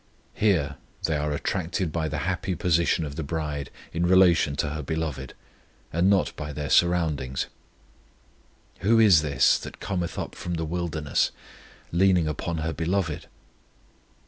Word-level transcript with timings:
Here 0.33 0.77
they 1.03 1.15
are 1.15 1.31
attracted 1.31 1.91
by 1.91 2.07
the 2.07 2.17
happy 2.25 2.55
position 2.55 3.05
of 3.05 3.17
the 3.17 3.23
bride 3.23 3.69
in 3.93 4.07
relation 4.07 4.55
to 4.55 4.69
her 4.69 4.81
Beloved, 4.81 5.35
and 5.93 6.09
not 6.09 6.35
by 6.35 6.51
their 6.51 6.71
surroundings. 6.71 7.45
Who 8.79 8.97
is 8.99 9.21
this 9.21 9.59
that 9.59 9.79
cometh 9.79 10.17
up 10.17 10.33
from 10.33 10.55
the 10.55 10.65
wilderness, 10.65 11.29
Leaning 11.91 12.27
upon 12.27 12.57
her 12.65 12.73
Beloved? 12.73 13.27